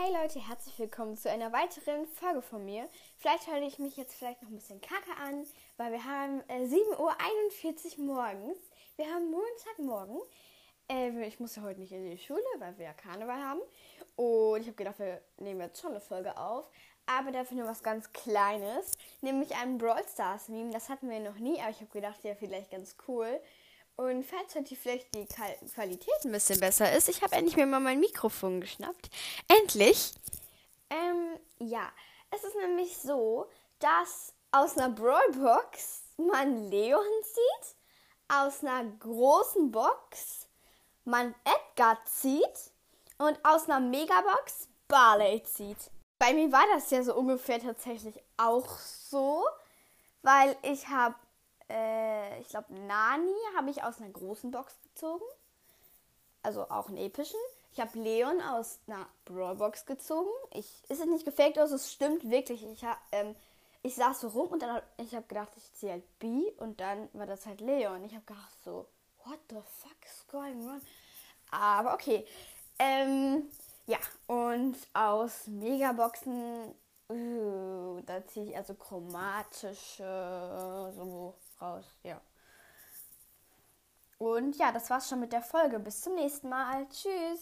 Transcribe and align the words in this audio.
Hey 0.00 0.14
Leute, 0.14 0.38
herzlich 0.38 0.78
willkommen 0.78 1.16
zu 1.16 1.28
einer 1.28 1.52
weiteren 1.52 2.06
Folge 2.06 2.40
von 2.40 2.64
mir. 2.64 2.88
Vielleicht 3.16 3.48
höre 3.48 3.60
ich 3.62 3.80
mich 3.80 3.96
jetzt 3.96 4.14
vielleicht 4.14 4.40
noch 4.40 4.48
ein 4.48 4.54
bisschen 4.54 4.80
kacke 4.80 5.10
an, 5.20 5.44
weil 5.76 5.90
wir 5.90 6.04
haben 6.04 6.40
äh, 6.46 6.66
7.41 6.66 7.98
Uhr 7.98 8.04
morgens. 8.04 8.58
Wir 8.94 9.06
haben 9.06 9.28
Montagmorgen. 9.28 10.20
Äh, 10.88 11.26
ich 11.26 11.40
muss 11.40 11.56
ja 11.56 11.62
heute 11.62 11.80
nicht 11.80 11.90
in 11.90 12.08
die 12.08 12.16
Schule, 12.16 12.44
weil 12.58 12.78
wir 12.78 12.84
ja 12.84 12.92
Karneval 12.92 13.42
haben. 13.42 13.60
Und 14.14 14.60
ich 14.60 14.68
habe 14.68 14.76
gedacht, 14.76 15.00
wir 15.00 15.20
nehmen 15.38 15.62
jetzt 15.62 15.80
schon 15.80 15.90
eine 15.90 16.00
Folge 16.00 16.38
auf. 16.38 16.70
Aber 17.06 17.32
dafür 17.32 17.56
nur 17.56 17.66
was 17.66 17.82
ganz 17.82 18.12
Kleines, 18.12 18.96
nämlich 19.20 19.56
ein 19.56 19.78
Brawl 19.78 20.06
Stars 20.06 20.48
Meme. 20.48 20.70
Das 20.70 20.90
hatten 20.90 21.10
wir 21.10 21.18
noch 21.18 21.40
nie, 21.40 21.60
aber 21.60 21.70
ich 21.70 21.80
habe 21.80 21.90
gedacht, 21.90 22.22
ja, 22.22 22.36
vielleicht 22.36 22.70
ganz 22.70 22.94
cool. 23.08 23.40
Und 23.98 24.22
falls 24.22 24.54
heute 24.54 24.76
vielleicht 24.76 25.12
die 25.12 25.26
Qualität 25.26 26.24
ein 26.24 26.30
bisschen 26.30 26.60
besser 26.60 26.92
ist, 26.92 27.08
ich 27.08 27.20
habe 27.20 27.34
endlich 27.34 27.56
mir 27.56 27.66
mal 27.66 27.80
mein 27.80 27.98
Mikrofon 27.98 28.60
geschnappt. 28.60 29.10
Endlich! 29.48 30.14
Ähm, 30.88 31.36
ja, 31.58 31.90
es 32.30 32.44
ist 32.44 32.54
nämlich 32.54 32.96
so, 32.96 33.50
dass 33.80 34.34
aus 34.52 34.78
einer 34.78 34.90
Brawlbox 34.90 36.02
man 36.16 36.70
Leon 36.70 37.02
zieht, 37.24 37.76
aus 38.28 38.62
einer 38.62 38.84
großen 39.00 39.72
Box 39.72 40.46
man 41.04 41.34
Edgar 41.42 41.98
zieht 42.04 42.70
und 43.18 43.36
aus 43.44 43.68
einer 43.68 43.80
Megabox 43.80 44.68
Barley 44.86 45.42
zieht. 45.42 45.90
Bei 46.20 46.32
mir 46.32 46.52
war 46.52 46.64
das 46.72 46.88
ja 46.92 47.02
so 47.02 47.16
ungefähr 47.16 47.58
tatsächlich 47.58 48.22
auch 48.36 48.78
so, 48.78 49.44
weil 50.22 50.56
ich 50.62 50.86
habe 50.86 51.16
äh, 51.70 52.40
ich 52.40 52.48
glaube, 52.48 52.74
Nani 52.74 53.34
habe 53.56 53.70
ich 53.70 53.82
aus 53.82 54.00
einer 54.00 54.10
großen 54.10 54.50
Box 54.50 54.76
gezogen. 54.82 55.24
Also 56.42 56.68
auch 56.70 56.88
einen 56.88 56.98
epischen. 56.98 57.38
Ich 57.72 57.80
habe 57.80 57.98
Leon 57.98 58.40
aus 58.40 58.80
einer 58.86 59.06
Brawlbox 59.24 59.86
gezogen. 59.86 60.30
Ich, 60.52 60.82
ist 60.88 61.00
es 61.00 61.06
nicht 61.06 61.24
gefaked 61.24 61.58
aus, 61.58 61.70
es 61.70 61.92
stimmt 61.92 62.30
wirklich. 62.30 62.64
Ich, 62.64 62.84
hab, 62.84 62.98
ähm, 63.12 63.34
ich 63.82 63.94
saß 63.94 64.20
so 64.20 64.28
rum 64.28 64.48
und 64.48 64.62
dann 64.62 64.80
ich 64.96 65.14
habe 65.14 65.26
gedacht, 65.26 65.52
ich 65.56 65.72
ziehe 65.74 65.92
halt 65.92 66.18
B 66.18 66.50
und 66.58 66.80
dann 66.80 67.08
war 67.12 67.26
das 67.26 67.46
halt 67.46 67.60
Leon. 67.60 68.04
Ich 68.04 68.14
habe 68.14 68.24
gedacht 68.24 68.52
so, 68.64 68.86
what 69.24 69.38
the 69.50 69.56
fuck 69.56 69.96
is 70.04 70.26
going 70.28 70.68
on? 70.68 70.80
Aber 71.50 71.94
okay. 71.94 72.26
Ähm, 72.78 73.50
ja, 73.86 73.98
und 74.26 74.76
aus 74.92 75.46
Megaboxen, 75.46 76.74
uh, 77.10 78.00
da 78.06 78.26
ziehe 78.26 78.50
ich 78.50 78.56
also 78.56 78.74
chromatische, 78.74 80.92
so 80.94 81.34
raus, 81.60 81.94
ja. 82.02 82.20
Und 84.18 84.56
ja, 84.56 84.72
das 84.72 84.90
war's 84.90 85.08
schon 85.08 85.20
mit 85.20 85.32
der 85.32 85.42
Folge. 85.42 85.78
Bis 85.78 86.00
zum 86.00 86.14
nächsten 86.16 86.48
Mal. 86.48 86.86
Tschüss. 86.88 87.40